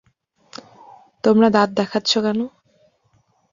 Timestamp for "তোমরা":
1.23-1.47